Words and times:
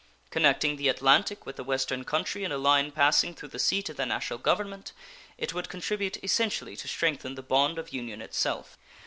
Connecting 0.31 0.77
the 0.77 0.87
Atlantic 0.87 1.45
with 1.45 1.57
the 1.57 1.63
Western 1.63 2.03
country 2.05 2.43
in 2.43 2.51
a 2.51 2.57
line 2.57 2.91
passing 2.91 3.35
through 3.35 3.49
the 3.49 3.59
seat 3.59 3.87
of 3.89 3.97
the 3.97 4.05
National 4.07 4.39
Government, 4.39 4.93
it 5.37 5.53
would 5.53 5.69
contribute 5.69 6.17
essentially 6.23 6.75
to 6.75 6.87
strengthen 6.87 7.35
the 7.35 7.43
bond 7.43 7.77
of 7.77 7.93
union 7.93 8.19
itself. 8.19 8.79